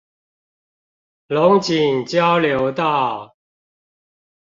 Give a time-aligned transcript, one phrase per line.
[1.27, 3.35] 龍井交流道